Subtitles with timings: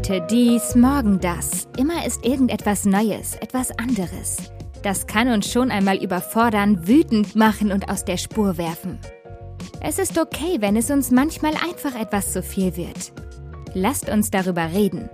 [0.00, 1.68] Heute dies, morgen das.
[1.76, 4.50] Immer ist irgendetwas Neues, etwas anderes.
[4.82, 8.98] Das kann uns schon einmal überfordern, wütend machen und aus der Spur werfen.
[9.82, 13.12] Es ist okay, wenn es uns manchmal einfach etwas zu viel wird.
[13.74, 15.10] Lasst uns darüber reden.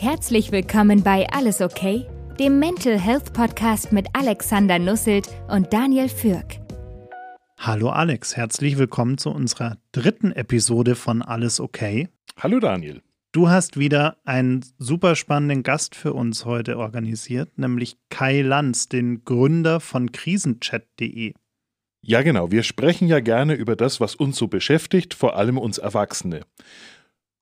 [0.00, 2.04] Herzlich willkommen bei Alles okay,
[2.40, 6.58] dem Mental Health Podcast mit Alexander Nusselt und Daniel Fürk.
[7.58, 12.08] Hallo Alex, herzlich willkommen zu unserer dritten Episode von Alles okay.
[12.36, 13.02] Hallo Daniel.
[13.32, 19.24] Du hast wieder einen super spannenden Gast für uns heute organisiert, nämlich Kai Lanz, den
[19.24, 21.34] Gründer von krisenchat.de.
[22.02, 22.50] Ja, genau.
[22.50, 26.40] Wir sprechen ja gerne über das, was uns so beschäftigt, vor allem uns Erwachsene.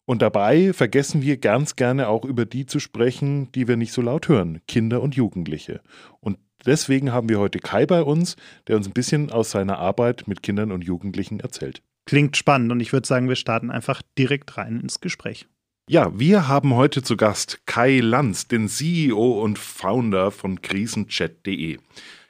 [0.05, 4.03] Und dabei vergessen wir ganz gerne auch über die zu sprechen, die wir nicht so
[4.03, 5.81] laut hören, Kinder und Jugendliche.
[6.21, 10.29] Und deswegen haben wir heute Kai bei uns, der uns ein bisschen aus seiner Arbeit
[10.29, 11.83] mit Kindern und Jugendlichen erzählt.
[12.05, 15.47] Klingt spannend und ich würde sagen, wir starten einfach direkt rein ins Gespräch.
[15.91, 21.79] Ja, wir haben heute zu Gast Kai Lanz, den CEO und Founder von krisenchat.de.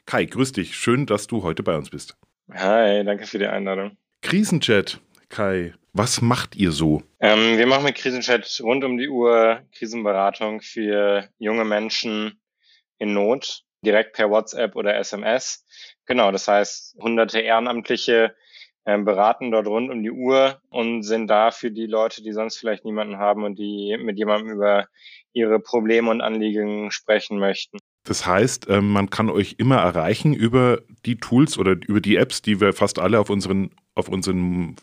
[0.06, 0.76] Kai, grüß dich.
[0.76, 2.16] Schön, dass du heute bei uns bist.
[2.52, 3.96] Hi, danke für die Einladung.
[4.22, 7.02] Krisenchat, Kai, was macht ihr so?
[7.18, 12.40] Ähm, wir machen mit Krisenchat rund um die Uhr Krisenberatung für junge Menschen
[12.98, 15.66] in Not, direkt per WhatsApp oder SMS.
[16.06, 18.36] Genau, das heißt, hunderte Ehrenamtliche
[18.97, 22.84] beraten dort rund um die Uhr und sind da für die Leute, die sonst vielleicht
[22.84, 24.86] niemanden haben und die mit jemandem über
[25.33, 27.78] ihre Probleme und Anliegen sprechen möchten.
[28.05, 32.41] Das heißt, ähm, man kann euch immer erreichen über die Tools oder über die Apps,
[32.41, 34.77] die wir fast alle auf unseren, auf unseren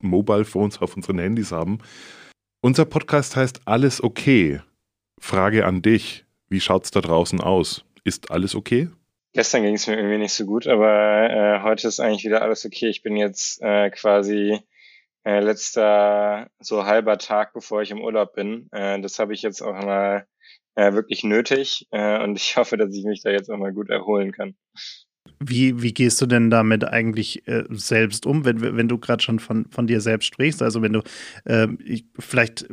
[0.00, 1.78] Mobile Phones, auf unseren Handys haben.
[2.60, 4.60] Unser Podcast heißt Alles okay.
[5.18, 6.26] Frage an dich.
[6.50, 7.84] Wie schaut's da draußen aus?
[8.04, 8.88] Ist alles okay?
[9.38, 12.66] Gestern ging es mir irgendwie nicht so gut, aber äh, heute ist eigentlich wieder alles
[12.66, 12.88] okay.
[12.88, 14.58] Ich bin jetzt äh, quasi
[15.22, 18.68] äh, letzter so halber Tag, bevor ich im Urlaub bin.
[18.72, 20.26] Äh, das habe ich jetzt auch mal
[20.74, 23.90] äh, wirklich nötig äh, und ich hoffe, dass ich mich da jetzt auch mal gut
[23.90, 24.56] erholen kann.
[25.38, 29.38] Wie, wie gehst du denn damit eigentlich äh, selbst um, wenn, wenn du gerade schon
[29.38, 30.62] von, von dir selbst sprichst?
[30.62, 31.02] Also wenn du,
[31.44, 32.66] äh, ich, vielleicht,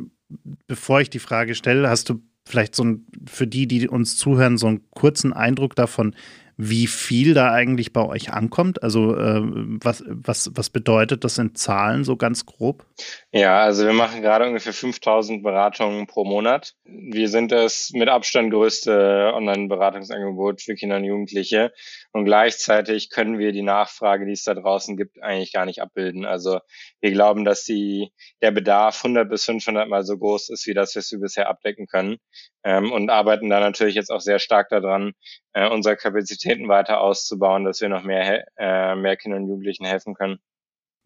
[0.66, 4.58] bevor ich die Frage stelle, hast du vielleicht so ein, für die, die uns zuhören,
[4.58, 6.16] so einen kurzen Eindruck davon,
[6.56, 8.82] wie viel da eigentlich bei euch ankommt?
[8.82, 12.86] Also äh, was, was, was bedeutet das in Zahlen so ganz grob?
[13.30, 16.74] Ja, also wir machen gerade ungefähr 5000 Beratungen pro Monat.
[16.84, 21.72] Wir sind das mit Abstand größte Online-Beratungsangebot für Kinder und Jugendliche.
[22.16, 26.24] Und gleichzeitig können wir die Nachfrage, die es da draußen gibt, eigentlich gar nicht abbilden.
[26.24, 26.60] Also
[27.02, 28.10] wir glauben, dass die,
[28.40, 31.86] der Bedarf 100 bis 500 mal so groß ist, wie das, was wir bisher abdecken
[31.86, 32.16] können.
[32.64, 35.12] Ähm, und arbeiten da natürlich jetzt auch sehr stark daran,
[35.52, 40.14] äh, unsere Kapazitäten weiter auszubauen, dass wir noch mehr, äh, mehr Kindern und Jugendlichen helfen
[40.14, 40.38] können.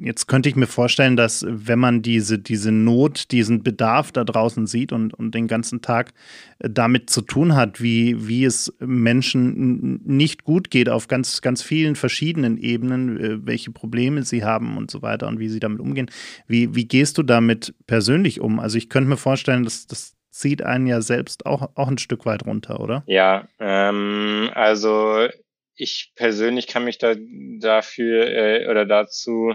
[0.03, 4.67] Jetzt könnte ich mir vorstellen, dass wenn man diese, diese Not, diesen Bedarf da draußen
[4.67, 6.13] sieht und, und den ganzen Tag
[6.59, 11.63] äh, damit zu tun hat, wie, wie es Menschen nicht gut geht auf ganz, ganz
[11.63, 15.81] vielen verschiedenen Ebenen, äh, welche Probleme sie haben und so weiter und wie sie damit
[15.81, 16.11] umgehen.
[16.47, 18.59] Wie, wie gehst du damit persönlich um?
[18.59, 22.25] Also ich könnte mir vorstellen, dass das zieht einen ja selbst auch, auch ein Stück
[22.25, 23.03] weit runter, oder?
[23.07, 25.29] Ja, ähm, also
[25.75, 27.15] ich persönlich kann mich da
[27.59, 29.55] dafür äh, oder dazu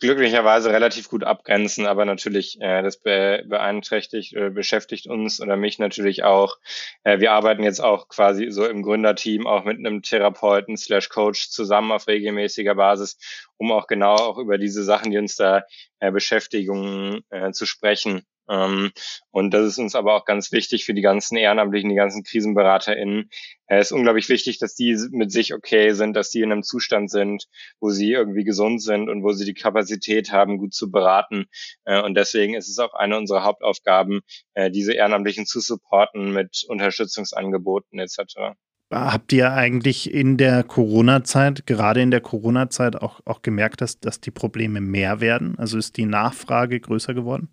[0.00, 5.78] glücklicherweise relativ gut abgrenzen, aber natürlich, äh, das be beeinträchtigt oder beschäftigt uns oder mich
[5.78, 6.58] natürlich auch.
[7.04, 11.50] Äh, wir arbeiten jetzt auch quasi so im Gründerteam auch mit einem Therapeuten slash Coach
[11.50, 13.18] zusammen auf regelmäßiger Basis,
[13.56, 15.62] um auch genau auch über diese Sachen, die uns da
[16.00, 18.26] äh, beschäftigen, äh, zu sprechen.
[18.48, 18.90] Ähm,
[19.30, 23.30] und das ist uns aber auch ganz wichtig für die ganzen Ehrenamtlichen, die ganzen KrisenberaterInnen.
[23.66, 27.10] Es ist unglaublich wichtig, dass die mit sich okay sind, dass die in einem Zustand
[27.10, 27.46] sind,
[27.80, 31.46] wo sie irgendwie gesund sind und wo sie die Kapazität haben, gut zu beraten.
[31.84, 34.20] Äh, und deswegen ist es auch eine unserer Hauptaufgaben,
[34.54, 38.56] äh, diese Ehrenamtlichen zu supporten mit Unterstützungsangeboten etc.
[38.92, 44.20] Habt ihr eigentlich in der Corona-Zeit, gerade in der Corona-Zeit, auch, auch gemerkt, dass, dass
[44.20, 45.58] die Probleme mehr werden?
[45.58, 47.48] Also ist die Nachfrage größer geworden?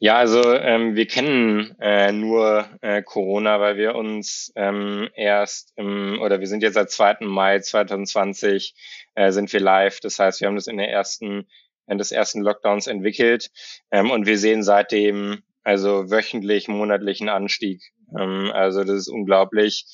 [0.00, 6.20] Ja, also ähm, wir kennen äh, nur äh, Corona, weil wir uns ähm, erst im,
[6.20, 7.16] oder wir sind jetzt seit 2.
[7.22, 8.74] Mai 2020
[9.16, 9.98] äh, sind wir live.
[9.98, 11.48] Das heißt, wir haben das in der ersten,
[11.88, 13.50] in des ersten Lockdowns entwickelt
[13.90, 17.82] ähm, und wir sehen seitdem also wöchentlich, monatlichen Anstieg.
[18.16, 19.84] Ähm, also das ist unglaublich.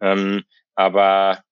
[0.00, 0.42] Ähm,
[0.74, 1.44] aber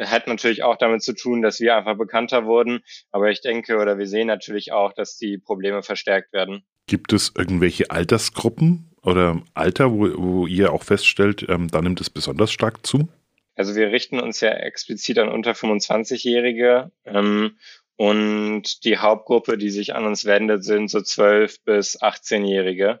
[0.00, 2.80] hat natürlich auch damit zu tun, dass wir einfach bekannter wurden.
[3.10, 6.64] Aber ich denke oder wir sehen natürlich auch, dass die Probleme verstärkt werden.
[6.92, 12.10] Gibt es irgendwelche Altersgruppen oder Alter, wo, wo ihr auch feststellt, ähm, da nimmt es
[12.10, 13.08] besonders stark zu?
[13.54, 17.56] Also wir richten uns ja explizit an unter 25-Jährige ähm,
[17.96, 23.00] und die Hauptgruppe, die sich an uns wendet, sind so 12 bis 18-Jährige.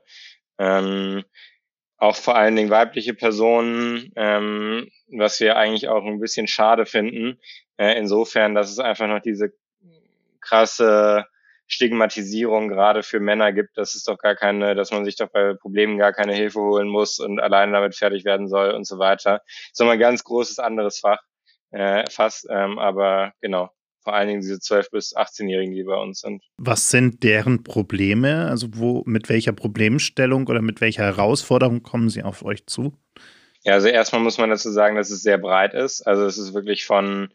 [0.56, 1.24] Ähm,
[1.98, 7.38] auch vor allen Dingen weibliche Personen, ähm, was wir eigentlich auch ein bisschen schade finden.
[7.76, 9.52] Äh, insofern, dass es einfach noch diese
[10.40, 11.26] krasse
[11.72, 15.54] Stigmatisierung gerade für Männer gibt, dass es doch gar keine, dass man sich doch bei
[15.54, 19.40] Problemen gar keine Hilfe holen muss und alleine damit fertig werden soll und so weiter.
[19.46, 21.20] Das ist nochmal ein ganz großes anderes Fach,
[21.70, 23.70] äh, Fass, ähm, aber genau
[24.02, 26.42] vor allen Dingen diese 12- bis 18-Jährigen, die bei uns sind.
[26.56, 28.48] Was sind deren Probleme?
[28.48, 32.92] Also wo, mit welcher Problemstellung oder mit welcher Herausforderung kommen sie auf euch zu?
[33.62, 36.02] Ja, also erstmal muss man dazu sagen, dass es sehr breit ist.
[36.02, 37.32] Also es ist wirklich von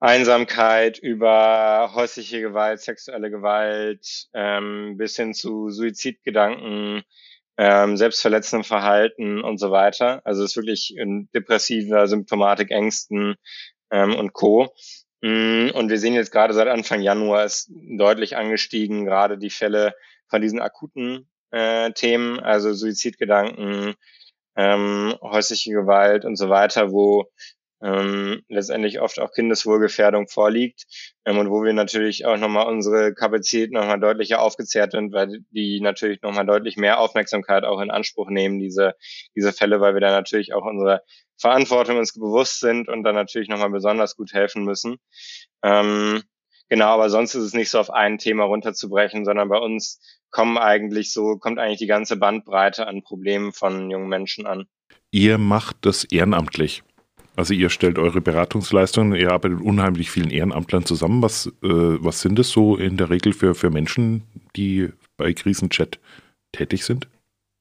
[0.00, 7.02] Einsamkeit über häusliche Gewalt, sexuelle Gewalt ähm, bis hin zu Suizidgedanken,
[7.56, 10.20] ähm, selbstverletzendem Verhalten und so weiter.
[10.24, 13.36] Also es ist wirklich in depressiver Symptomatik, Ängsten
[13.90, 14.74] ähm, und Co.
[15.22, 19.94] Mm, und wir sehen jetzt gerade seit Anfang Januar ist deutlich angestiegen, gerade die Fälle
[20.28, 23.94] von diesen akuten äh, Themen, also Suizidgedanken,
[24.56, 27.30] ähm, häusliche Gewalt und so weiter, wo
[27.86, 30.86] ähm, letztendlich oft auch Kindeswohlgefährdung vorliegt
[31.24, 35.80] ähm, und wo wir natürlich auch nochmal unsere Kapazität nochmal deutlicher aufgezehrt sind, weil die
[35.80, 38.94] natürlich nochmal deutlich mehr Aufmerksamkeit auch in Anspruch nehmen, diese,
[39.36, 41.02] diese Fälle, weil wir da natürlich auch unsere
[41.38, 44.96] Verantwortung uns bewusst sind und dann natürlich nochmal besonders gut helfen müssen.
[45.62, 46.22] Ähm,
[46.68, 50.00] genau, aber sonst ist es nicht so auf ein Thema runterzubrechen, sondern bei uns
[50.30, 54.64] kommen eigentlich so, kommt eigentlich die ganze Bandbreite an Problemen von jungen Menschen an.
[55.12, 56.82] Ihr macht das ehrenamtlich.
[57.36, 61.22] Also ihr stellt eure Beratungsleistungen, ihr arbeitet mit unheimlich vielen Ehrenamtlern zusammen.
[61.22, 64.22] Was, äh, was sind es so in der Regel für, für Menschen,
[64.56, 64.88] die
[65.18, 65.98] bei Krisenchat
[66.52, 67.08] tätig sind?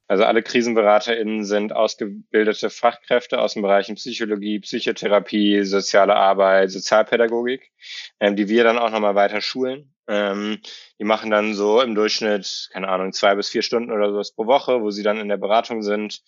[0.07, 7.72] Also alle KrisenberaterInnen sind ausgebildete Fachkräfte aus den Bereichen Psychologie, Psychotherapie, soziale Arbeit, Sozialpädagogik,
[8.19, 9.92] ähm, die wir dann auch nochmal weiter schulen.
[10.07, 10.60] Ähm,
[11.00, 14.45] die machen dann so im Durchschnitt, keine Ahnung, zwei bis vier Stunden oder sowas pro
[14.45, 16.22] Woche, wo sie dann in der Beratung sind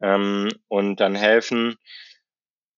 [0.00, 1.76] ähm, und dann helfen.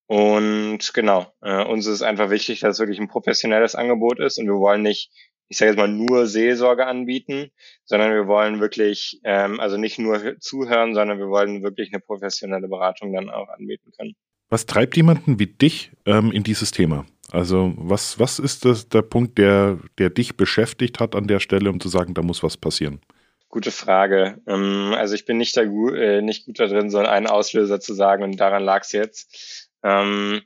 [0.07, 4.47] Und genau, äh, uns ist einfach wichtig, dass es wirklich ein professionelles Angebot ist und
[4.47, 5.11] wir wollen nicht,
[5.49, 7.51] ich sage jetzt mal, nur Seelsorge anbieten,
[7.85, 12.69] sondern wir wollen wirklich, ähm, also nicht nur zuhören, sondern wir wollen wirklich eine professionelle
[12.69, 14.15] Beratung dann auch anbieten können.
[14.49, 17.05] Was treibt jemanden wie dich ähm, in dieses Thema?
[17.33, 21.69] Also was, was ist das, der Punkt, der, der dich beschäftigt hat an der Stelle,
[21.71, 23.01] um zu sagen, da muss was passieren?
[23.49, 24.41] Gute Frage.
[24.47, 27.95] Ähm, also ich bin nicht, da, äh, nicht gut da drin, so einen Auslöser zu
[27.95, 29.66] sagen und daran lag es jetzt.
[29.83, 30.43] Ähm,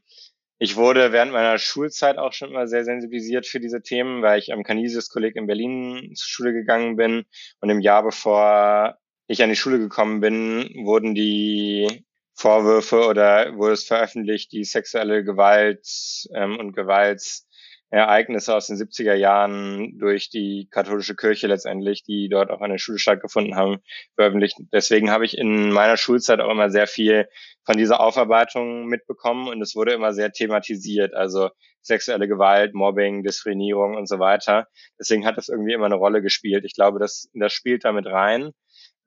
[0.58, 4.52] ich wurde während meiner Schulzeit auch schon immer sehr sensibilisiert für diese Themen, weil ich
[4.52, 7.24] am Canisius-Kolleg in Berlin zur Schule gegangen bin.
[7.60, 12.04] Und im Jahr bevor ich an die Schule gekommen bin, wurden die
[12.34, 15.86] Vorwürfe oder wurde es veröffentlicht, die sexuelle Gewalt
[16.34, 17.46] ähm, und Gewalts
[17.90, 22.78] Ereignisse aus den 70er Jahren durch die katholische Kirche letztendlich, die dort auch an der
[22.78, 23.78] Schule stattgefunden haben,
[24.14, 24.56] veröffentlicht.
[24.72, 27.28] Deswegen habe ich in meiner Schulzeit auch immer sehr viel
[27.64, 31.50] von dieser Aufarbeitung mitbekommen und es wurde immer sehr thematisiert, also
[31.82, 34.68] sexuelle Gewalt, Mobbing, Diskriminierung und so weiter.
[34.98, 36.64] Deswegen hat das irgendwie immer eine Rolle gespielt.
[36.64, 38.52] Ich glaube, das, das spielt damit rein.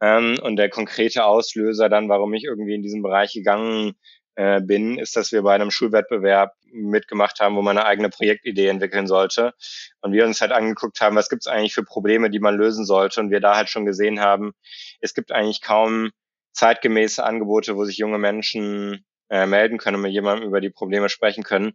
[0.01, 3.93] Ähm, und der konkrete Auslöser dann, warum ich irgendwie in diesen Bereich gegangen
[4.35, 8.67] äh, bin, ist, dass wir bei einem Schulwettbewerb mitgemacht haben, wo man eine eigene Projektidee
[8.67, 9.53] entwickeln sollte.
[10.01, 12.85] Und wir uns halt angeguckt haben, was gibt es eigentlich für Probleme, die man lösen
[12.85, 13.19] sollte.
[13.21, 14.53] Und wir da halt schon gesehen haben,
[15.01, 16.11] es gibt eigentlich kaum
[16.53, 21.09] zeitgemäße Angebote, wo sich junge Menschen äh, melden können und mit jemandem über die Probleme
[21.09, 21.73] sprechen können,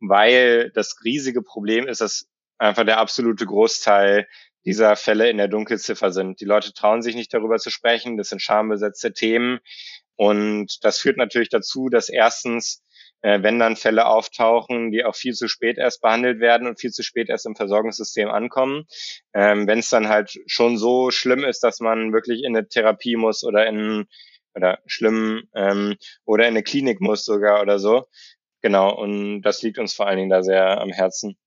[0.00, 2.26] weil das riesige Problem ist, dass
[2.58, 4.28] einfach der absolute Großteil
[4.64, 6.40] dieser Fälle in der Dunkelziffer sind.
[6.40, 9.60] Die Leute trauen sich nicht darüber zu sprechen, das sind schambesetzte Themen.
[10.20, 12.84] Und das führt natürlich dazu, dass erstens,
[13.22, 16.90] äh, wenn dann Fälle auftauchen, die auch viel zu spät erst behandelt werden und viel
[16.90, 18.84] zu spät erst im Versorgungssystem ankommen.
[19.32, 23.16] Ähm, wenn es dann halt schon so schlimm ist, dass man wirklich in eine Therapie
[23.16, 24.08] muss oder in
[24.54, 25.96] oder schlimm ähm,
[26.26, 28.04] oder in eine Klinik muss sogar oder so.
[28.60, 31.38] Genau, und das liegt uns vor allen Dingen da sehr am Herzen,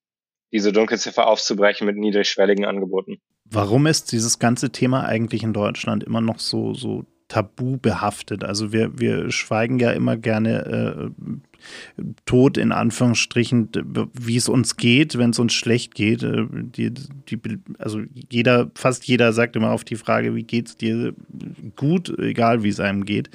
[0.50, 3.22] diese Dunkelziffer aufzubrechen mit niedrigschwelligen Angeboten.
[3.44, 8.44] Warum ist dieses ganze Thema eigentlich in Deutschland immer noch so, so tabu behaftet.
[8.44, 13.70] Also wir, wir schweigen ja immer gerne äh, tot in Anführungsstrichen,
[14.12, 16.22] wie es uns geht, wenn es uns schlecht geht.
[16.22, 17.38] Äh, die, die,
[17.78, 21.14] also jeder, fast jeder sagt immer auf die Frage, wie geht es dir
[21.76, 23.30] gut, egal wie es einem geht.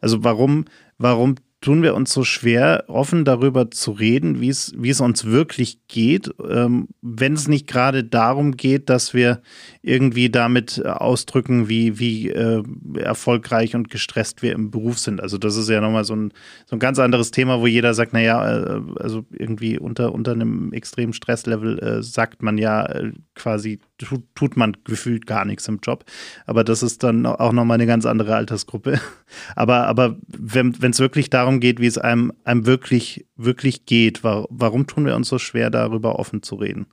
[0.00, 0.64] Also warum,
[0.98, 6.30] warum tun wir uns so schwer, offen darüber zu reden, wie es, uns wirklich geht,
[6.46, 9.40] ähm, wenn es nicht gerade darum geht, dass wir
[9.80, 12.62] irgendwie damit ausdrücken, wie, wie äh,
[12.98, 15.22] erfolgreich und gestresst wir im Beruf sind.
[15.22, 16.32] Also das ist ja nochmal so ein,
[16.66, 20.70] so ein ganz anderes Thema, wo jeder sagt, naja, äh, also irgendwie unter, unter einem
[20.74, 25.78] extremen Stresslevel äh, sagt man ja äh, quasi, tut, tut man gefühlt gar nichts im
[25.82, 26.04] Job.
[26.44, 29.00] Aber das ist dann auch nochmal eine ganz andere Altersgruppe.
[29.56, 34.46] Aber, aber wenn es wirklich darum geht, wie es einem, einem wirklich, wirklich geht, war,
[34.50, 36.86] warum tun wir uns so schwer, darüber offen zu reden?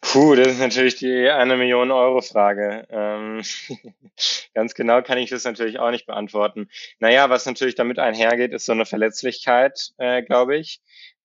[0.00, 2.86] Puh, das ist natürlich die eine Million Euro Frage.
[2.90, 3.42] Ähm,
[4.54, 6.68] ganz genau kann ich das natürlich auch nicht beantworten.
[7.00, 10.80] Naja, was natürlich damit einhergeht, ist so eine Verletzlichkeit, äh, glaube ich.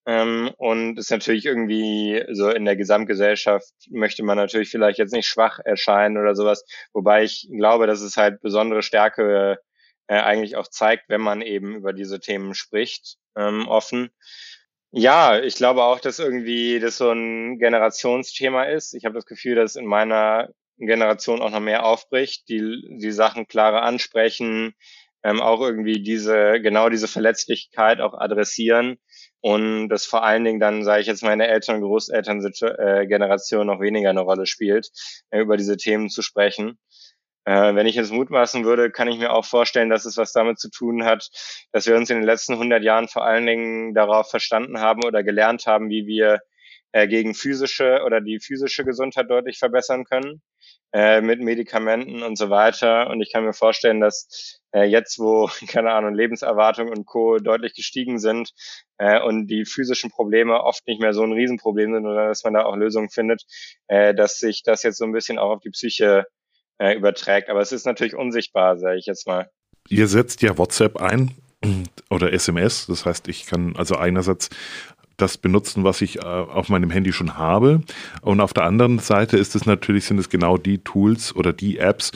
[0.06, 5.28] Ähm, und ist natürlich irgendwie so in der Gesamtgesellschaft möchte man natürlich vielleicht jetzt nicht
[5.28, 6.66] schwach erscheinen oder sowas.
[6.94, 9.60] Wobei ich glaube, dass es halt besondere Stärke
[10.10, 14.10] äh, eigentlich auch zeigt, wenn man eben über diese Themen spricht, ähm, offen.
[14.92, 18.96] Ja, ich glaube auch, dass irgendwie das so ein Generationsthema ist.
[18.96, 23.48] Ich habe das Gefühl, dass in meiner Generation auch noch mehr aufbricht, die die Sachen
[23.48, 24.74] klarer ansprechen,
[25.24, 28.98] ähm, auch irgendwie diese genau diese Verletzlichkeit auch adressieren
[29.42, 34.10] und das vor allen Dingen dann, sage ich jetzt, meine Eltern und Großeltern-Generation noch weniger
[34.10, 34.90] eine Rolle spielt,
[35.30, 36.80] äh, über diese Themen zu sprechen.
[37.46, 40.60] Äh, wenn ich jetzt mutmaßen würde, kann ich mir auch vorstellen, dass es was damit
[40.60, 41.30] zu tun hat,
[41.72, 45.24] dass wir uns in den letzten 100 Jahren vor allen Dingen darauf verstanden haben oder
[45.24, 46.40] gelernt haben, wie wir
[46.92, 50.42] äh, gegen physische oder die physische Gesundheit deutlich verbessern können
[50.94, 53.10] äh, mit Medikamenten und so weiter.
[53.10, 57.38] Und ich kann mir vorstellen, dass äh, jetzt, wo, keine Ahnung, Lebenserwartung und Co.
[57.38, 58.52] deutlich gestiegen sind
[58.98, 62.54] äh, und die physischen Probleme oft nicht mehr so ein Riesenproblem sind oder dass man
[62.54, 63.44] da auch Lösungen findet,
[63.88, 66.26] äh, dass sich das jetzt so ein bisschen auch auf die Psyche
[66.80, 67.50] äh, überträgt.
[67.50, 69.50] Aber es ist natürlich unsichtbar, sage ich jetzt mal.
[69.88, 71.36] Ihr setzt ja WhatsApp ein
[72.10, 72.88] oder SMS.
[72.88, 74.50] Das heißt, ich kann also einerseits
[75.18, 77.82] das benutzen, was ich äh, auf meinem Handy schon habe.
[78.22, 81.78] Und auf der anderen Seite ist es natürlich, sind es genau die Tools oder die
[81.78, 82.12] Apps,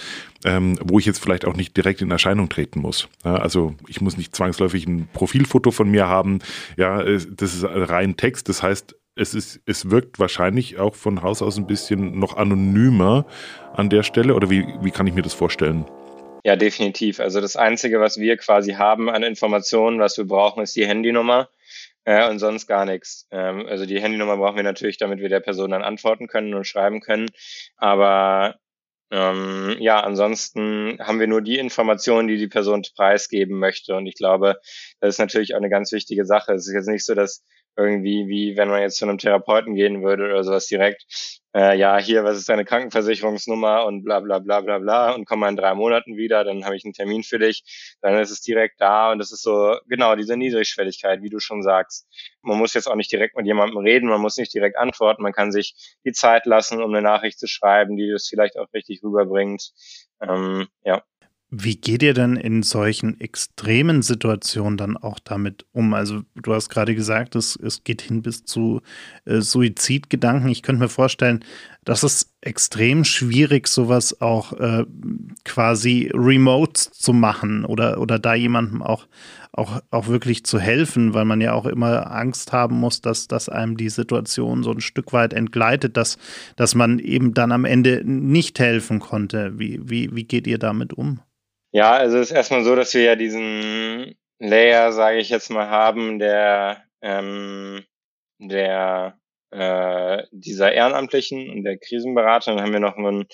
[0.45, 3.09] ähm, wo ich jetzt vielleicht auch nicht direkt in Erscheinung treten muss.
[3.23, 6.39] Ja, also ich muss nicht zwangsläufig ein Profilfoto von mir haben.
[6.77, 8.49] Ja, das ist rein Text.
[8.49, 13.25] Das heißt, es, ist, es wirkt wahrscheinlich auch von Haus aus ein bisschen noch anonymer
[13.73, 14.33] an der Stelle.
[14.33, 15.85] Oder wie, wie kann ich mir das vorstellen?
[16.43, 17.19] Ja, definitiv.
[17.19, 21.49] Also das Einzige, was wir quasi haben an Informationen, was wir brauchen, ist die Handynummer
[22.03, 23.27] äh, und sonst gar nichts.
[23.31, 26.67] Ähm, also die Handynummer brauchen wir natürlich, damit wir der Person dann antworten können und
[26.67, 27.29] schreiben können.
[27.77, 28.55] Aber
[29.11, 33.95] ähm, ja, ansonsten haben wir nur die Informationen, die die Person preisgeben möchte.
[33.95, 34.59] Und ich glaube,
[34.99, 36.53] das ist natürlich auch eine ganz wichtige Sache.
[36.53, 37.43] Es ist jetzt nicht so, dass
[37.77, 41.05] irgendwie, wie wenn man jetzt zu einem Therapeuten gehen würde oder sowas direkt,
[41.55, 45.39] äh, ja, hier, was ist deine Krankenversicherungsnummer und bla bla bla bla bla und komm
[45.39, 47.63] mal in drei Monaten wieder, dann habe ich einen Termin für dich,
[48.01, 51.61] dann ist es direkt da und das ist so, genau, diese Niedrigschwelligkeit, wie du schon
[51.63, 52.07] sagst.
[52.41, 55.33] Man muss jetzt auch nicht direkt mit jemandem reden, man muss nicht direkt antworten, man
[55.33, 55.75] kann sich
[56.05, 59.71] die Zeit lassen, um eine Nachricht zu schreiben, die das vielleicht auch richtig rüberbringt.
[60.21, 61.03] Ähm, ja.
[61.55, 65.93] Wie geht ihr denn in solchen extremen Situationen dann auch damit um?
[65.93, 68.81] Also du hast gerade gesagt, es, es geht hin bis zu
[69.25, 70.49] äh, Suizidgedanken.
[70.49, 71.45] Ich könnte mir vorstellen,
[71.83, 74.85] dass es extrem schwierig, sowas auch äh,
[75.45, 79.05] quasi remote zu machen oder, oder da jemandem auch,
[79.51, 83.47] auch, auch wirklich zu helfen, weil man ja auch immer Angst haben muss, dass, dass
[83.47, 86.17] einem die Situation so ein Stück weit entgleitet, dass,
[86.55, 89.59] dass man eben dann am Ende nicht helfen konnte.
[89.59, 91.19] Wie, wie, wie geht ihr damit um?
[91.73, 95.67] Ja, also es ist erstmal so, dass wir ja diesen Layer, sage ich jetzt mal,
[95.69, 97.83] haben, der, ähm,
[98.39, 99.17] der
[99.49, 102.53] äh, dieser Ehrenamtlichen und der Krisenberater.
[102.53, 103.25] Dann haben wir noch einen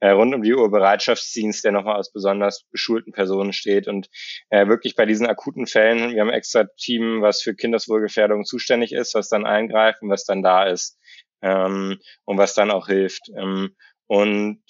[0.00, 3.88] äh, rund um die Uhr Bereitschaftsdienst, der nochmal aus besonders beschulten Personen steht.
[3.88, 4.08] Und
[4.50, 8.92] äh, wirklich bei diesen akuten Fällen, wir haben ein extra Team, was für Kindeswohlgefährdung zuständig
[8.92, 10.98] ist, was dann eingreift und was dann da ist
[11.42, 13.30] ähm, und was dann auch hilft.
[13.34, 13.74] Ähm,
[14.06, 14.62] und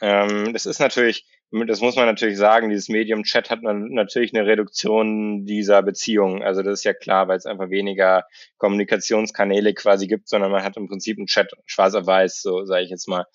[0.00, 5.46] ähm, das ist natürlich das muss man natürlich sagen, dieses Medium-Chat hat natürlich eine Reduktion
[5.46, 6.42] dieser Beziehung.
[6.42, 8.24] Also das ist ja klar, weil es einfach weniger
[8.58, 12.84] Kommunikationskanäle quasi gibt, sondern man hat im Prinzip einen Chat schwarz auf weiß, so sage
[12.84, 13.26] ich jetzt mal.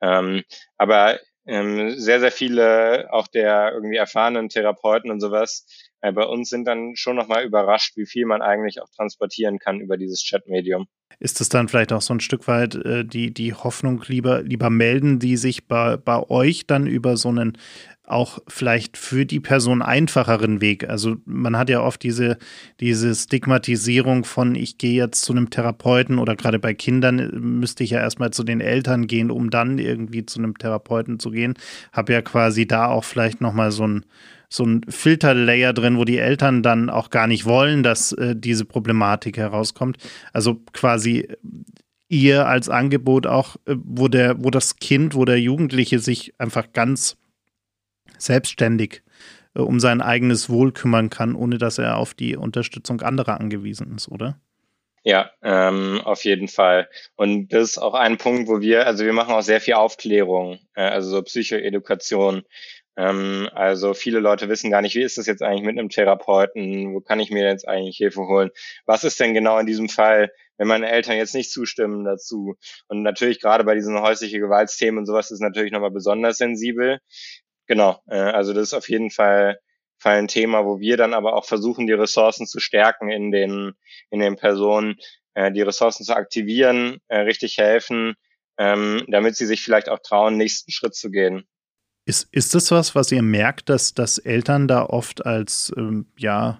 [0.00, 0.42] Ähm,
[0.76, 5.66] aber ähm, sehr, sehr viele auch der irgendwie erfahrenen Therapeuten und sowas
[6.02, 9.80] äh, bei uns sind dann schon nochmal überrascht, wie viel man eigentlich auch transportieren kann
[9.80, 10.86] über dieses Chat-Medium.
[11.20, 14.70] Ist es dann vielleicht auch so ein Stück weit äh, die, die Hoffnung, lieber, lieber
[14.70, 17.56] melden, die sich bei, bei euch dann über so einen
[18.04, 20.88] auch vielleicht für die Person einfacheren Weg.
[20.88, 22.36] Also man hat ja oft diese,
[22.80, 27.84] diese Stigmatisierung von, ich gehe jetzt zu einem Therapeuten oder gerade bei Kindern äh, müsste
[27.84, 31.54] ich ja erstmal zu den Eltern gehen, um dann irgendwie zu einem Therapeuten zu gehen.
[31.92, 34.04] Habe ja quasi da auch vielleicht nochmal so ein
[34.52, 38.64] so ein Filterlayer drin, wo die Eltern dann auch gar nicht wollen, dass äh, diese
[38.66, 39.96] Problematik herauskommt.
[40.32, 41.28] Also quasi
[42.08, 46.72] ihr als Angebot auch, äh, wo der, wo das Kind, wo der Jugendliche sich einfach
[46.74, 47.16] ganz
[48.18, 49.02] selbstständig
[49.54, 53.96] äh, um sein eigenes Wohl kümmern kann, ohne dass er auf die Unterstützung anderer angewiesen
[53.96, 54.38] ist, oder?
[55.04, 56.88] Ja, ähm, auf jeden Fall.
[57.16, 60.60] Und das ist auch ein Punkt, wo wir, also wir machen auch sehr viel Aufklärung,
[60.74, 62.44] äh, also so Psychoedukation.
[62.96, 66.94] Ähm, also viele Leute wissen gar nicht, wie ist das jetzt eigentlich mit einem Therapeuten?
[66.94, 68.50] Wo kann ich mir jetzt eigentlich Hilfe holen?
[68.86, 72.56] Was ist denn genau in diesem Fall, wenn meine Eltern jetzt nicht zustimmen dazu?
[72.88, 76.98] Und natürlich gerade bei diesen häuslichen Gewaltsthemen und sowas ist natürlich nochmal besonders sensibel.
[77.66, 79.58] Genau, äh, also das ist auf jeden Fall
[80.02, 83.72] Fall ein Thema, wo wir dann aber auch versuchen, die Ressourcen zu stärken in den,
[84.10, 84.96] in den Personen,
[85.34, 88.14] äh, die Ressourcen zu aktivieren, äh, richtig helfen,
[88.58, 91.46] ähm, damit sie sich vielleicht auch trauen, nächsten Schritt zu gehen.
[92.04, 96.58] Ist, ist das was, was ihr merkt, dass, dass Eltern da oft als, ähm, ja,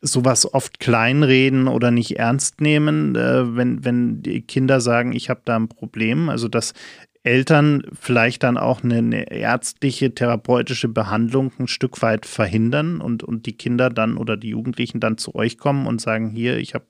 [0.00, 5.42] sowas oft kleinreden oder nicht ernst nehmen, äh, wenn, wenn die Kinder sagen, ich habe
[5.44, 6.30] da ein Problem?
[6.30, 6.72] Also, dass
[7.24, 13.46] Eltern vielleicht dann auch eine, eine, ärztliche, therapeutische Behandlung ein Stück weit verhindern und, und
[13.46, 16.84] die Kinder dann oder die Jugendlichen dann zu euch kommen und sagen, hier, ich habe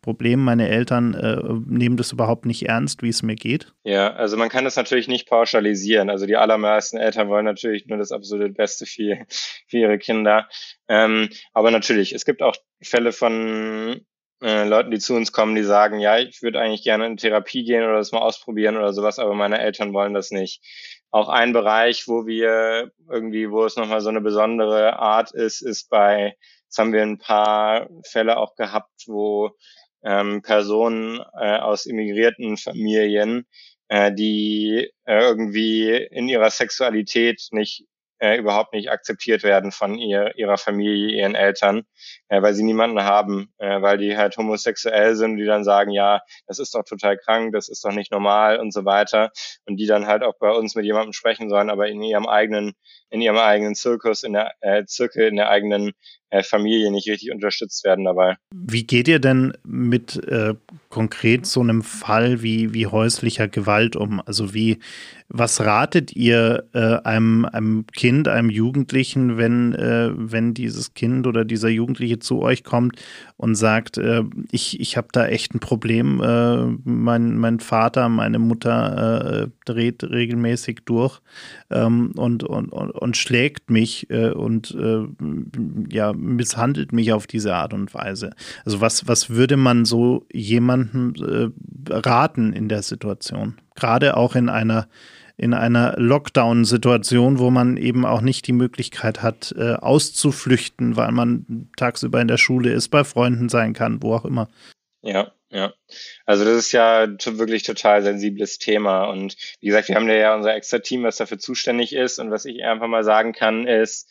[0.00, 1.36] Probleme, meine Eltern äh,
[1.66, 3.72] nehmen das überhaupt nicht ernst, wie es mir geht?
[3.82, 6.10] Ja, also man kann das natürlich nicht pauschalisieren.
[6.10, 9.26] Also die allermeisten Eltern wollen natürlich nur das absolute Beste für,
[9.66, 10.48] für ihre Kinder.
[10.86, 14.00] Ähm, aber natürlich, es gibt auch Fälle von
[14.42, 17.64] äh, Leuten, die zu uns kommen, die sagen, ja, ich würde eigentlich gerne in Therapie
[17.64, 20.62] gehen oder das mal ausprobieren oder sowas, aber meine Eltern wollen das nicht.
[21.10, 25.88] Auch ein Bereich, wo wir irgendwie, wo es nochmal so eine besondere Art ist, ist
[25.90, 29.50] bei, jetzt haben wir ein paar Fälle auch gehabt, wo
[30.04, 33.46] ähm, Personen äh, aus immigrierten Familien,
[33.88, 37.84] äh, die äh, irgendwie in ihrer Sexualität nicht
[38.22, 41.82] äh, überhaupt nicht akzeptiert werden von ihr, ihrer Familie, ihren Eltern,
[42.28, 46.20] äh, weil sie niemanden haben, äh, weil die halt homosexuell sind, die dann sagen, ja,
[46.46, 49.32] das ist doch total krank, das ist doch nicht normal und so weiter.
[49.66, 52.74] Und die dann halt auch bei uns mit jemandem sprechen sollen, aber in ihrem eigenen,
[53.10, 55.92] in ihrem eigenen Zirkus, in der äh, Zirkel, in der eigenen
[56.32, 58.36] äh, Familie nicht richtig unterstützt werden dabei.
[58.54, 60.54] Wie geht ihr denn mit äh,
[60.88, 64.20] konkret so einem Fall wie, wie häuslicher Gewalt um?
[64.24, 64.78] Also wie,
[65.28, 71.44] was ratet ihr äh, einem, einem Kind, einem Jugendlichen, wenn, äh, wenn dieses Kind oder
[71.44, 72.96] dieser Jugendliche zu euch kommt
[73.36, 78.38] und sagt, äh, ich, ich habe da echt ein Problem, äh, mein, mein Vater, meine
[78.38, 81.20] Mutter dreht regelmäßig durch
[81.70, 84.76] ähm, und, und, und, und, schlägt mich und
[85.90, 88.30] ja, misshandelt mich auf diese Art und Weise.
[88.64, 91.14] Also was, was würde man so jemandem
[91.88, 93.56] raten in der Situation?
[93.74, 94.88] Gerade auch in einer
[95.36, 101.68] in einer Lockdown-Situation, wo man eben auch nicht die Möglichkeit hat, äh, auszuflüchten, weil man
[101.76, 104.48] tagsüber in der Schule ist, bei Freunden sein kann, wo auch immer.
[105.00, 105.72] Ja, ja.
[106.26, 109.06] Also das ist ja wirklich total sensibles Thema.
[109.06, 112.18] Und wie gesagt, wir haben ja unser extra Team, was dafür zuständig ist.
[112.18, 114.08] Und was ich einfach mal sagen kann, ist,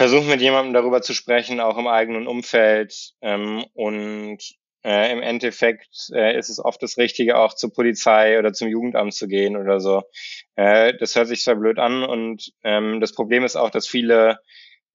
[0.00, 4.38] versuchen mit jemandem darüber zu sprechen, auch im eigenen Umfeld ähm, und
[4.82, 9.12] äh, Im Endeffekt äh, ist es oft das Richtige, auch zur Polizei oder zum Jugendamt
[9.12, 10.04] zu gehen oder so.
[10.56, 14.38] Äh, das hört sich zwar blöd an und ähm, das Problem ist auch, dass viele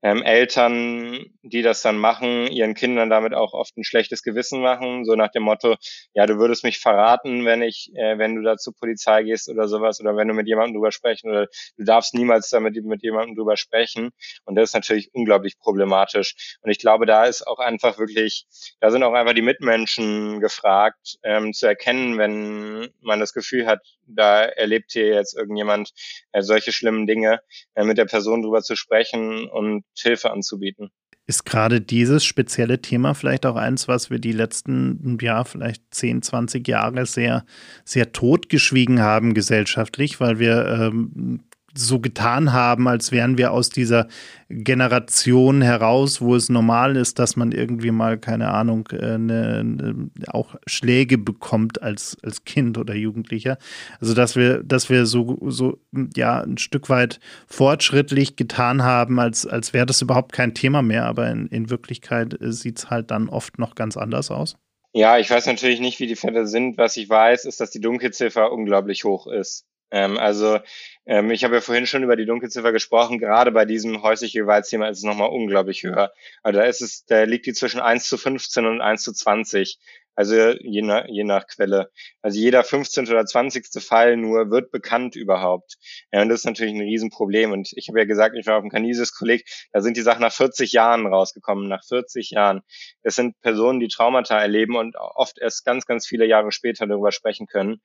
[0.06, 5.04] ähm, Eltern, die das dann machen, ihren Kindern damit auch oft ein schlechtes Gewissen machen,
[5.04, 5.78] so nach dem Motto,
[6.14, 9.68] ja, du würdest mich verraten, wenn ich, äh, wenn du da zur Polizei gehst oder
[9.68, 13.36] sowas oder wenn du mit jemandem drüber sprechen oder du darfst niemals damit mit jemandem
[13.36, 14.12] drüber sprechen.
[14.44, 16.36] Und das ist natürlich unglaublich problematisch.
[16.62, 18.46] Und ich glaube, da ist auch einfach wirklich,
[18.82, 23.80] da sind auch einfach die Mitmenschen gefragt, ähm, zu erkennen, wenn man das Gefühl hat,
[24.08, 25.92] da erlebt hier jetzt irgendjemand
[26.32, 27.40] äh, solche schlimmen Dinge,
[27.74, 30.92] äh, mit der Person drüber zu sprechen und Hilfe anzubieten.
[31.28, 36.22] Ist gerade dieses spezielle Thema vielleicht auch eins, was wir die letzten, ja, vielleicht 10,
[36.22, 37.46] 20 Jahre sehr,
[37.84, 41.46] sehr totgeschwiegen haben gesellschaftlich, weil wir ähm,
[41.78, 44.08] so getan haben, als wären wir aus dieser
[44.50, 50.56] Generation heraus, wo es normal ist, dass man irgendwie mal, keine Ahnung, eine, eine, auch
[50.68, 53.58] Schläge bekommt als, als Kind oder Jugendlicher.
[54.00, 55.80] Also dass wir, dass wir so, so
[56.16, 61.06] ja ein Stück weit fortschrittlich getan haben, als, als wäre das überhaupt kein Thema mehr,
[61.06, 64.56] aber in, in Wirklichkeit sieht es halt dann oft noch ganz anders aus.
[64.94, 66.78] Ja, ich weiß natürlich nicht, wie die Fälle sind.
[66.78, 69.66] Was ich weiß, ist, dass die Dunkelziffer unglaublich hoch ist.
[69.92, 70.60] Ähm, also
[71.06, 73.20] ähm, ich habe ja vorhin schon über die Dunkelziffer gesprochen.
[73.20, 76.12] Gerade bei diesem häuslichen Gewaltsthema ist es nochmal unglaublich höher.
[76.44, 79.80] Also da ist es, da liegt die zwischen 1 zu 15 und 1 zu 20.
[80.16, 81.92] Also je nach, je nach Quelle.
[82.22, 83.08] Also jeder 15.
[83.10, 83.68] oder 20.
[83.84, 85.76] Fall nur wird bekannt überhaupt.
[86.12, 87.52] Ja, und das ist natürlich ein Riesenproblem.
[87.52, 90.32] Und ich habe ja gesagt, ich war auf dem Canisius-Kolleg, da sind die Sachen nach
[90.32, 92.62] 40 Jahren rausgekommen, nach 40 Jahren.
[93.04, 97.12] Es sind Personen, die Traumata erleben und oft erst ganz, ganz viele Jahre später darüber
[97.12, 97.82] sprechen können.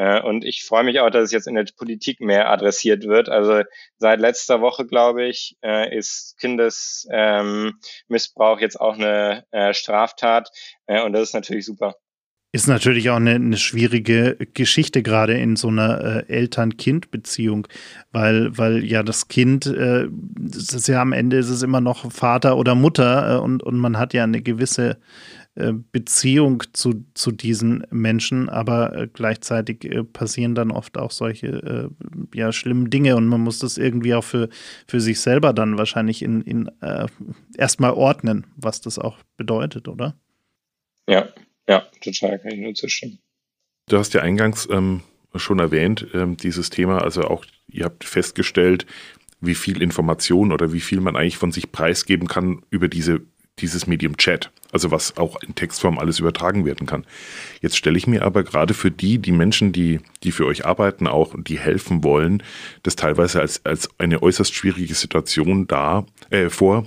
[0.00, 3.28] Äh, und ich freue mich auch, dass es jetzt in der Politik mehr adressiert wird.
[3.28, 3.64] Also
[3.98, 10.48] seit letzter Woche, glaube ich, äh, ist Kindesmissbrauch ähm, jetzt auch eine äh, Straftat.
[10.86, 11.96] Und das ist natürlich super.
[12.52, 17.68] Ist natürlich auch eine, eine schwierige Geschichte, gerade in so einer äh, Eltern-Kind-Beziehung,
[18.10, 22.10] weil, weil ja das Kind, äh, das ist ja am Ende ist es immer noch
[22.10, 24.98] Vater oder Mutter äh, und, und man hat ja eine gewisse
[25.54, 31.90] Beziehung zu, zu diesen Menschen, aber äh, gleichzeitig äh, passieren dann oft auch solche
[32.34, 34.48] ja, schlimmen Dinge und man muss das irgendwie auch für,
[34.86, 37.06] für sich selber dann wahrscheinlich in, in äh,
[37.56, 40.16] erstmal ordnen, was das auch bedeutet, oder?
[41.08, 41.28] Ja,
[41.68, 43.18] ja, total, kann ich nur zustimmen.
[43.88, 45.02] Du hast ja eingangs ähm,
[45.34, 48.86] schon erwähnt, ähm, dieses Thema, also auch, ihr habt festgestellt,
[49.40, 53.22] wie viel Information oder wie viel man eigentlich von sich preisgeben kann über diese
[53.60, 57.04] dieses Medium Chat, also was auch in Textform alles übertragen werden kann.
[57.60, 61.06] Jetzt stelle ich mir aber gerade für die, die Menschen, die, die für euch arbeiten
[61.06, 62.42] auch und die helfen wollen,
[62.82, 66.86] das teilweise als, als eine äußerst schwierige Situation da, äh, vor,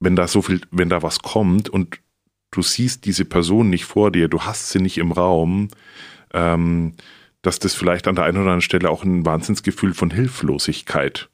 [0.00, 1.98] wenn da so viel, wenn da was kommt und
[2.50, 5.68] du siehst diese Person nicht vor dir, du hast sie nicht im Raum,
[6.34, 6.94] ähm,
[7.42, 11.28] dass das vielleicht an der einen oder anderen Stelle auch ein Wahnsinnsgefühl von Hilflosigkeit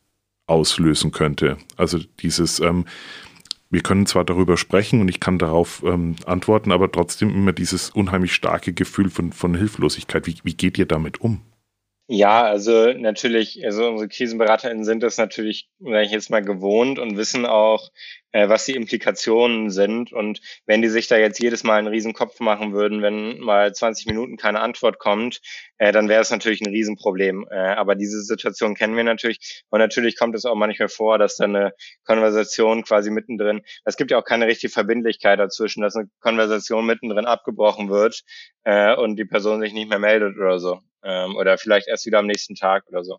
[0.47, 1.59] auslösen könnte.
[1.77, 2.87] Also dieses, ähm,
[3.71, 7.91] wir können zwar darüber sprechen und ich kann darauf ähm, antworten, aber trotzdem immer dieses
[7.91, 10.27] unheimlich starke Gefühl von, von Hilflosigkeit.
[10.27, 11.43] Wie, wie geht ihr damit um?
[12.11, 17.19] Ja, also natürlich, also unsere KrisenberaterInnen sind das natürlich, sage ich jetzt mal, gewohnt und
[17.19, 17.91] wissen auch,
[18.33, 20.11] äh, was die Implikationen sind.
[20.15, 24.07] Und wenn die sich da jetzt jedes Mal einen Riesenkopf machen würden, wenn mal 20
[24.07, 25.43] Minuten keine Antwort kommt,
[25.77, 27.47] äh, dann wäre es natürlich ein Riesenproblem.
[27.51, 29.65] Äh, aber diese Situation kennen wir natürlich.
[29.69, 34.11] Und natürlich kommt es auch manchmal vor, dass da eine Konversation quasi mittendrin, es gibt
[34.11, 38.23] ja auch keine richtige Verbindlichkeit dazwischen, dass eine Konversation mittendrin abgebrochen wird
[38.65, 42.19] äh, und die Person sich nicht mehr meldet oder so ähm, oder vielleicht erst wieder
[42.19, 43.19] am nächsten Tag oder so.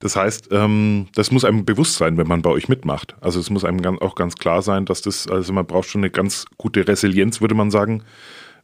[0.00, 3.16] Das heißt, ähm, das muss einem bewusst sein, wenn man bei euch mitmacht.
[3.20, 6.10] Also es muss einem auch ganz klar sein, dass das, also man braucht schon eine
[6.10, 8.04] ganz gute Resilienz, würde man sagen,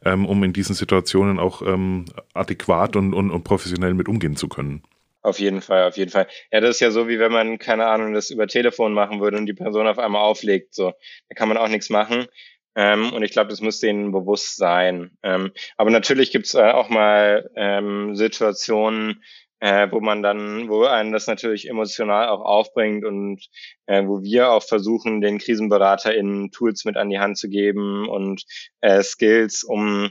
[0.05, 4.49] ähm, um in diesen Situationen auch ähm, adäquat und, und, und professionell mit umgehen zu
[4.49, 4.85] können.
[5.23, 6.29] Auf jeden Fall, auf jeden Fall.
[6.53, 9.39] Ja, das ist ja so, wie wenn man, keine Ahnung, das über Telefon machen würde
[9.39, 10.75] und die Person auf einmal auflegt.
[10.75, 10.93] So,
[11.29, 12.27] da kann man auch nichts machen.
[12.77, 15.17] Ähm, und ich glaube, das muss denen bewusst sein.
[15.23, 19.23] Ähm, aber natürlich gibt's äh, auch mal ähm, Situationen,
[19.61, 23.41] äh, wo man dann, wo einen das natürlich emotional auch aufbringt und
[23.87, 28.45] äh, wo wir auch versuchen, den KrisenberaterInnen Tools mit an die Hand zu geben und
[28.81, 30.11] äh, Skills, um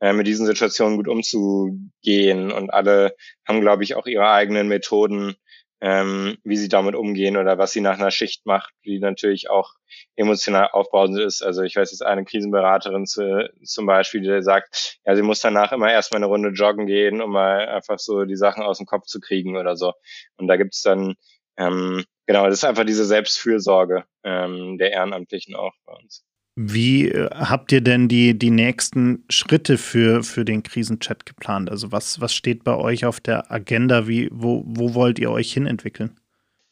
[0.00, 2.52] äh, mit diesen Situationen gut umzugehen.
[2.52, 3.14] Und alle
[3.46, 5.34] haben, glaube ich, auch ihre eigenen Methoden,
[5.80, 9.74] ähm, wie sie damit umgehen oder was sie nach einer Schicht macht, die natürlich auch
[10.16, 11.42] emotional aufbauend ist.
[11.42, 15.72] Also ich weiß jetzt eine Krisenberaterin zu, zum Beispiel, die sagt, ja, sie muss danach
[15.72, 19.06] immer erstmal eine Runde joggen gehen, um mal einfach so die Sachen aus dem Kopf
[19.06, 19.92] zu kriegen oder so.
[20.36, 21.14] Und da gibt's dann,
[21.56, 26.24] ähm, genau, das ist einfach diese Selbstfürsorge ähm, der Ehrenamtlichen auch bei uns.
[26.56, 31.70] Wie äh, habt ihr denn die, die nächsten Schritte für, für den Krisenchat geplant?
[31.70, 34.06] Also was, was steht bei euch auf der Agenda?
[34.06, 36.18] Wie, wo, wo wollt ihr euch hinentwickeln?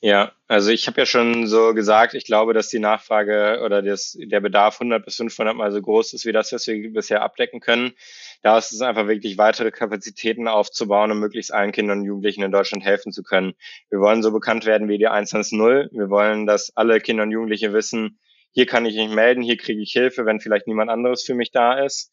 [0.04, 4.18] Ja, also ich habe ja schon so gesagt, ich glaube, dass die Nachfrage oder das,
[4.20, 7.60] der Bedarf 100 bis 500 mal so groß ist wie das, was wir bisher abdecken
[7.60, 7.92] können.
[8.42, 12.50] Da ist es einfach wirklich weitere Kapazitäten aufzubauen, um möglichst allen Kindern und Jugendlichen in
[12.50, 13.54] Deutschland helfen zu können.
[13.90, 15.60] Wir wollen so bekannt werden wie die 110.
[15.92, 18.18] Wir wollen, dass alle Kinder und Jugendliche wissen,
[18.52, 21.50] hier kann ich mich melden, hier kriege ich Hilfe, wenn vielleicht niemand anderes für mich
[21.50, 22.12] da ist.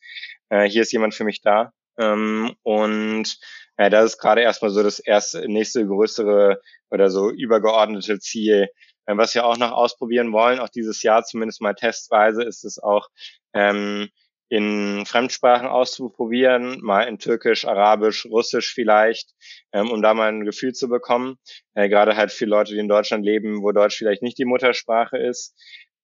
[0.49, 1.71] Äh, hier ist jemand für mich da.
[1.97, 3.37] Ähm, und
[3.77, 8.69] äh, das ist gerade erstmal so das erste, nächste größere oder so übergeordnete Ziel.
[9.05, 12.79] Äh, was wir auch noch ausprobieren wollen, auch dieses Jahr zumindest mal testweise, ist es
[12.79, 13.09] auch
[13.53, 14.09] ähm,
[14.49, 19.31] in Fremdsprachen auszuprobieren, mal in Türkisch, Arabisch, Russisch vielleicht,
[19.71, 21.37] ähm, um da mal ein Gefühl zu bekommen.
[21.75, 25.17] Äh, gerade halt für Leute, die in Deutschland leben, wo Deutsch vielleicht nicht die Muttersprache
[25.17, 25.55] ist.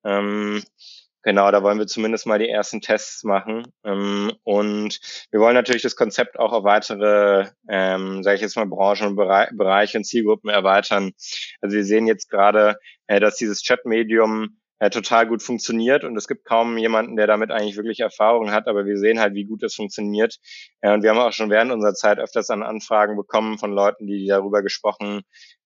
[0.06, 0.64] Ähm,
[1.24, 3.64] genau, da wollen wir zumindest mal die ersten Tests machen.
[3.84, 5.00] Ähm, und
[5.32, 9.16] wir wollen natürlich das Konzept auch auf weitere, ähm, sage ich jetzt mal, Branchen und
[9.16, 11.12] Bereiche und Zielgruppen erweitern.
[11.62, 16.28] Also wir sehen jetzt gerade, äh, dass dieses Chat-Medium äh, total gut funktioniert und es
[16.28, 19.64] gibt kaum jemanden, der damit eigentlich wirklich Erfahrung hat, aber wir sehen halt, wie gut
[19.64, 20.38] das funktioniert.
[20.82, 24.06] Äh, und wir haben auch schon während unserer Zeit öfters an Anfragen bekommen von Leuten,
[24.06, 25.22] die darüber gesprochen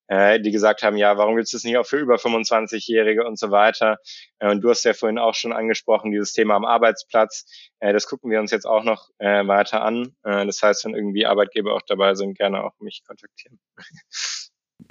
[0.10, 3.38] äh, die gesagt haben, ja, warum gibt es das nicht auch für über 25-Jährige und
[3.38, 4.00] so weiter.
[4.40, 7.46] Äh, und du hast ja vorhin auch schon angesprochen, dieses Thema am Arbeitsplatz.
[7.80, 10.14] Äh, das gucken wir uns jetzt auch noch weiter an.
[10.24, 13.60] Das heißt, wenn irgendwie Arbeitgeber auch dabei sind, gerne auch mich kontaktieren.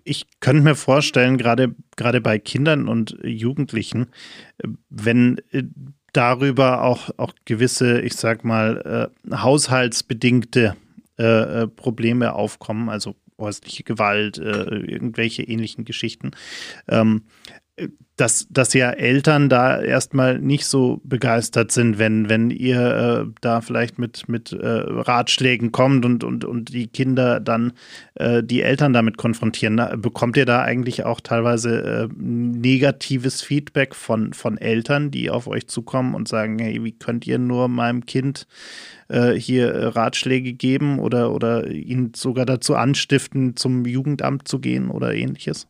[0.05, 4.13] Ich könnte mir vorstellen, gerade, gerade bei Kindern und Jugendlichen,
[4.89, 5.41] wenn
[6.13, 10.77] darüber auch, auch gewisse, ich sag mal, haushaltsbedingte
[11.77, 16.33] Probleme aufkommen, also häusliche Gewalt, äh, irgendwelche ähnlichen Geschichten.
[16.89, 17.23] Ähm,
[18.17, 22.81] dass, dass ja Eltern da erstmal nicht so begeistert sind, wenn, wenn ihr
[23.29, 27.73] äh, da vielleicht mit, mit äh, Ratschlägen kommt und, und, und die Kinder dann
[28.15, 29.77] äh, die Eltern damit konfrontieren.
[29.77, 35.47] Na, bekommt ihr da eigentlich auch teilweise äh, negatives Feedback von, von Eltern, die auf
[35.47, 38.49] euch zukommen und sagen, hey, wie könnt ihr nur meinem Kind
[39.09, 44.91] äh, hier äh, Ratschläge geben oder, oder ihn sogar dazu anstiften, zum Jugendamt zu gehen
[44.91, 45.67] oder ähnliches?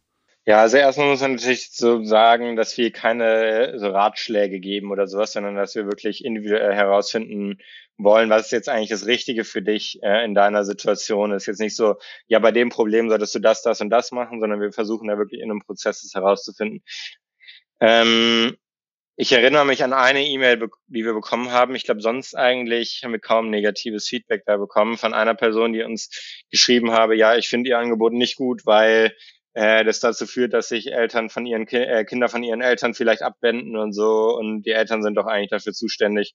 [0.48, 5.07] Ja, also erstmal muss man natürlich so sagen, dass wir keine so Ratschläge geben oder
[5.07, 7.59] sowas, sondern dass wir wirklich individuell herausfinden
[7.98, 11.33] wollen, was jetzt eigentlich das Richtige für dich äh, in deiner Situation.
[11.33, 11.96] ist jetzt nicht so,
[12.29, 15.18] ja, bei dem Problem solltest du das, das und das machen, sondern wir versuchen da
[15.18, 16.83] wirklich in einem Prozess das herauszufinden.
[17.81, 18.57] Ähm,
[19.20, 21.74] ich erinnere mich an eine E-Mail, die wir bekommen haben.
[21.74, 25.83] Ich glaube, sonst eigentlich haben wir kaum negatives Feedback da bekommen von einer Person, die
[25.83, 29.12] uns geschrieben habe, ja, ich finde ihr Angebot nicht gut, weil
[29.54, 32.94] äh, das dazu führt, dass sich Eltern von ihren Ki äh, Kinder von ihren Eltern
[32.94, 36.35] vielleicht abwenden und so und die Eltern sind doch eigentlich dafür zuständig,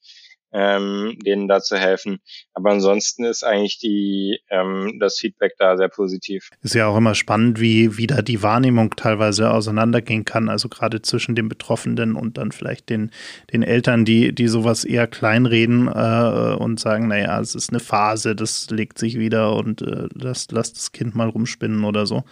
[0.54, 2.20] ähm, denen da zu helfen.
[2.54, 6.50] Aber ansonsten ist eigentlich die, ähm, das Feedback da sehr positiv.
[6.62, 10.50] Ist ja auch immer spannend, wie, wie da die Wahrnehmung teilweise auseinandergehen kann.
[10.50, 13.12] Also gerade zwischen den Betroffenen und dann vielleicht den,
[13.52, 18.36] den Eltern, die, die sowas eher kleinreden äh, und sagen, naja, es ist eine Phase,
[18.36, 22.24] das legt sich wieder und äh, lasst, lasst das Kind mal rumspinnen oder so.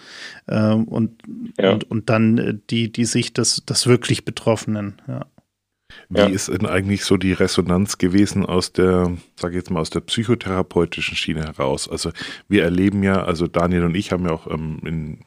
[0.47, 1.21] Äh, und,
[1.59, 1.71] ja.
[1.71, 5.25] und, und dann äh, die, die Sicht des, des wirklich Betroffenen, ja.
[6.13, 6.25] Wie ja.
[6.25, 11.15] ist denn eigentlich so die Resonanz gewesen aus der, sage jetzt mal, aus der psychotherapeutischen
[11.15, 11.87] Schiene heraus?
[11.89, 12.11] Also
[12.49, 15.19] wir erleben ja, also Daniel und ich haben ja auch ähm, in,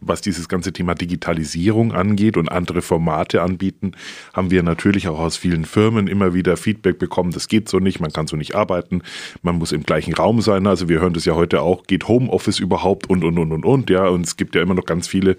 [0.00, 3.92] was dieses ganze Thema Digitalisierung angeht und andere Formate anbieten,
[4.32, 8.00] haben wir natürlich auch aus vielen Firmen immer wieder Feedback bekommen, das geht so nicht,
[8.00, 9.02] man kann so nicht arbeiten,
[9.42, 10.66] man muss im gleichen Raum sein.
[10.66, 13.88] Also wir hören das ja heute auch, geht Homeoffice überhaupt und und und und und,
[13.88, 15.36] ja, und es gibt ja immer noch ganz viele,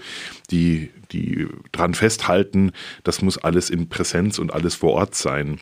[0.52, 2.72] die die dran festhalten,
[3.04, 5.60] das muss alles in Präsenz und alles vor Ort sein.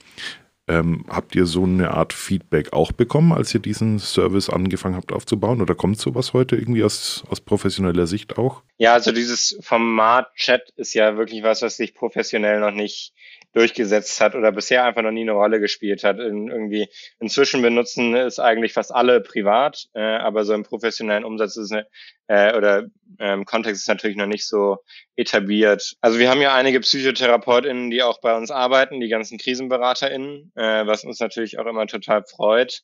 [0.66, 5.12] Ähm, habt ihr so eine Art Feedback auch bekommen, als ihr diesen Service angefangen habt
[5.12, 5.62] aufzubauen?
[5.62, 8.64] Oder kommt sowas heute irgendwie aus, aus professioneller Sicht auch?
[8.78, 13.14] Ja, also dieses Format Chat ist ja wirklich was, was sich professionell noch nicht
[13.54, 16.20] durchgesetzt hat oder bisher einfach noch nie eine Rolle gespielt hat.
[16.20, 16.90] In, irgendwie
[17.20, 21.88] inzwischen benutzen es eigentlich fast alle privat, äh, aber so im professionellen Umsatz ist eine,
[22.28, 22.88] äh, oder
[23.20, 24.78] ähm, Kontext ist natürlich noch nicht so
[25.16, 25.94] etabliert.
[26.02, 30.86] Also wir haben ja einige PsychotherapeutInnen, die auch bei uns arbeiten, die ganzen KrisenberaterInnen, äh,
[30.86, 32.82] was uns natürlich auch immer total freut.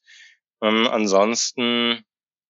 [0.62, 2.04] Ähm, ansonsten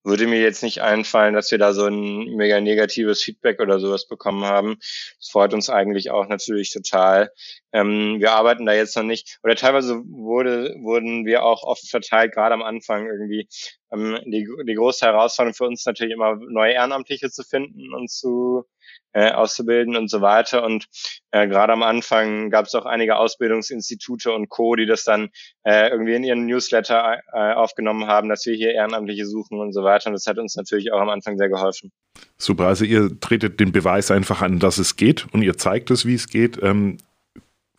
[0.04, 4.08] würde mir jetzt nicht einfallen, dass wir da so ein mega negatives Feedback oder sowas
[4.08, 4.78] bekommen haben.
[5.20, 7.32] Das freut uns eigentlich auch natürlich total.
[7.72, 12.34] Ähm, wir arbeiten da jetzt noch nicht, oder teilweise wurde, wurden wir auch oft verteilt,
[12.34, 13.48] gerade am Anfang irgendwie.
[13.92, 18.66] Ähm, die, die große Herausforderung für uns natürlich immer neue Ehrenamtliche zu finden und zu
[19.14, 20.64] äh, auszubilden und so weiter.
[20.64, 20.86] Und
[21.32, 25.30] äh, gerade am Anfang gab es auch einige Ausbildungsinstitute und Co., die das dann
[25.64, 29.84] äh, irgendwie in ihren Newsletter äh, aufgenommen haben, dass wir hier Ehrenamtliche suchen und so
[29.84, 30.08] weiter.
[30.08, 31.92] Und das hat uns natürlich auch am Anfang sehr geholfen.
[32.38, 36.06] Super, also ihr tretet den Beweis einfach an, dass es geht und ihr zeigt es,
[36.06, 36.62] wie es geht.
[36.62, 36.98] Ähm,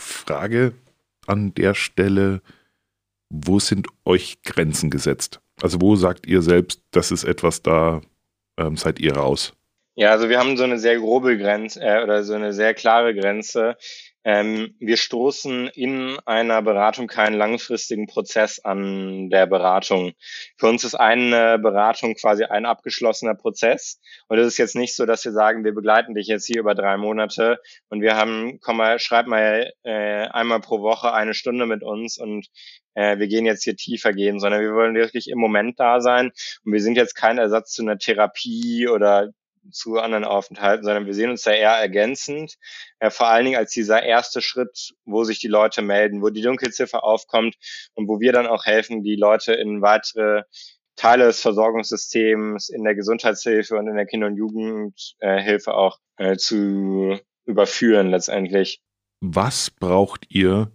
[0.01, 0.73] Frage
[1.27, 2.43] an der Stelle,
[3.29, 5.41] wo sind euch Grenzen gesetzt?
[5.63, 8.01] Also wo sagt ihr selbst, das ist etwas, da
[8.59, 9.55] ähm, seid ihr raus?
[9.95, 13.15] Ja, also wir haben so eine sehr grobe Grenze äh, oder so eine sehr klare
[13.15, 13.77] Grenze.
[14.25, 20.13] Ähm, wir stoßen in einer Beratung keinen langfristigen Prozess an der Beratung.
[20.59, 23.99] Für uns ist eine Beratung quasi ein abgeschlossener Prozess.
[24.29, 26.75] Und es ist jetzt nicht so, dass wir sagen, wir begleiten dich jetzt hier über
[26.75, 31.65] drei Monate und wir haben, komm mal, schreib mal äh, einmal pro Woche eine Stunde
[31.65, 32.49] mit uns und
[32.95, 36.31] äh, wir gehen jetzt hier tiefer gehen, sondern wir wollen wirklich im Moment da sein.
[36.65, 39.31] Und wir sind jetzt kein Ersatz zu einer Therapie oder
[39.71, 42.55] zu anderen Aufenthalten, sondern wir sehen uns da eher ergänzend,
[42.99, 46.43] äh, vor allen Dingen als dieser erste Schritt, wo sich die Leute melden, wo die
[46.43, 47.57] Dunkelziffer aufkommt
[47.95, 50.43] und wo wir dann auch helfen, die Leute in weitere
[50.97, 57.19] Teile des Versorgungssystems, in der Gesundheitshilfe und in der Kinder- und Jugendhilfe auch äh, zu
[57.47, 58.83] überführen letztendlich.
[59.21, 60.73] Was braucht ihr,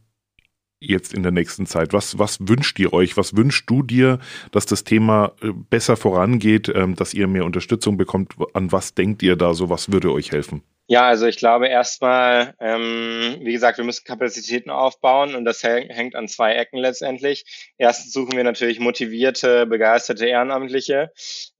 [0.79, 1.93] jetzt in der nächsten Zeit?
[1.93, 3.17] Was, was wünscht ihr euch?
[3.17, 4.19] Was wünschst du dir,
[4.51, 8.35] dass das Thema äh, besser vorangeht, ähm, dass ihr mehr Unterstützung bekommt?
[8.53, 9.69] An was denkt ihr da so?
[9.69, 10.61] Was würde euch helfen?
[10.87, 16.15] Ja, also ich glaube erstmal, ähm, wie gesagt, wir müssen Kapazitäten aufbauen und das hängt
[16.15, 17.73] an zwei Ecken letztendlich.
[17.79, 21.11] Erstens suchen wir natürlich motivierte, begeisterte Ehrenamtliche,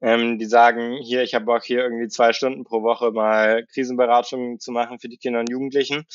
[0.02, 4.60] ähm, die sagen, hier, ich habe Bock, hier irgendwie zwei Stunden pro Woche mal Krisenberatung
[4.60, 6.06] zu machen für die Kinder und Jugendlichen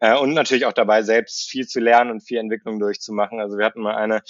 [0.00, 3.38] äh, und natürlich auch dabei selbst viel zu lernen und viel Entwicklung durchzumachen.
[3.38, 4.22] Also wir hatten mal eine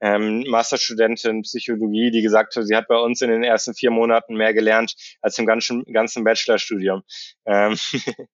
[0.00, 4.36] ähm, Masterstudentin Psychologie, die gesagt hat, sie hat bei uns in den ersten vier Monaten
[4.36, 7.02] mehr gelernt als im ganzen, ganzen Bachelorstudium.
[7.46, 7.76] Ähm,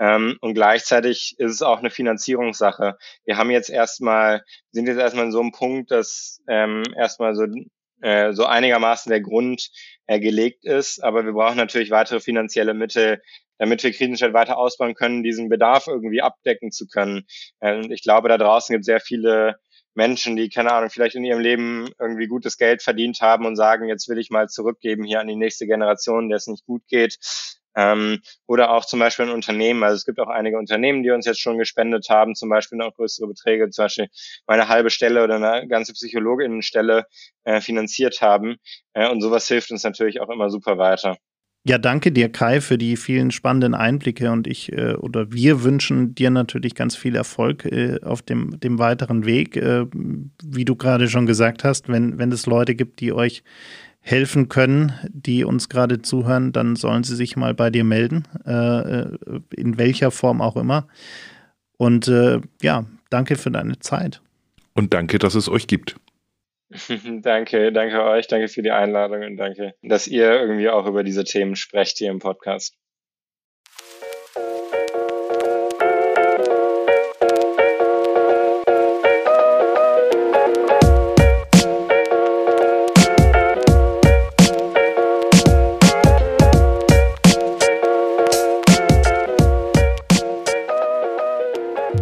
[0.00, 2.96] ähm, und gleichzeitig ist es auch eine Finanzierungssache.
[3.24, 7.46] Wir haben jetzt erstmal, sind jetzt erstmal in so einem Punkt, dass ähm, erstmal so
[8.00, 9.70] äh, so einigermaßen der Grund
[10.06, 13.20] äh, gelegt ist, aber wir brauchen natürlich weitere finanzielle Mittel,
[13.58, 17.26] damit wir Krisenstadt weiter ausbauen können, diesen Bedarf irgendwie abdecken zu können.
[17.58, 19.56] Äh, und ich glaube, da draußen gibt es sehr viele
[19.98, 23.88] Menschen, die, keine Ahnung, vielleicht in ihrem Leben irgendwie gutes Geld verdient haben und sagen,
[23.88, 27.18] jetzt will ich mal zurückgeben hier an die nächste Generation, der es nicht gut geht.
[27.76, 29.82] Ähm, oder auch zum Beispiel ein Unternehmen.
[29.82, 32.94] Also es gibt auch einige Unternehmen, die uns jetzt schon gespendet haben, zum Beispiel noch
[32.94, 34.08] größere Beträge, zum Beispiel
[34.46, 37.04] meine halbe Stelle oder eine ganze Psychologinnenstelle
[37.44, 38.56] äh, finanziert haben.
[38.94, 41.16] Äh, und sowas hilft uns natürlich auch immer super weiter.
[41.68, 46.14] Ja, danke dir, Kai, für die vielen spannenden Einblicke und ich äh, oder wir wünschen
[46.14, 49.54] dir natürlich ganz viel Erfolg äh, auf dem, dem weiteren Weg.
[49.58, 49.84] Äh,
[50.42, 53.42] wie du gerade schon gesagt hast, wenn, wenn es Leute gibt, die euch
[54.00, 59.00] helfen können, die uns gerade zuhören, dann sollen sie sich mal bei dir melden, äh,
[59.00, 59.18] äh,
[59.54, 60.88] in welcher Form auch immer.
[61.76, 64.22] Und äh, ja, danke für deine Zeit.
[64.72, 65.96] Und danke, dass es euch gibt.
[67.22, 71.24] danke, danke euch, danke für die Einladung und danke, dass ihr irgendwie auch über diese
[71.24, 72.76] Themen sprecht hier im Podcast.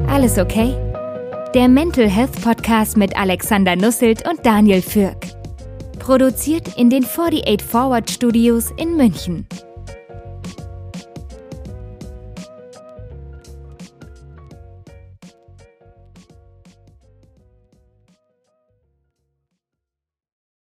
[0.08, 0.85] Alles okay?
[1.56, 5.16] Der Mental Health Podcast mit Alexander Nusselt und Daniel Fürk.
[5.98, 9.46] Produziert in den 48 Forward Studios in München.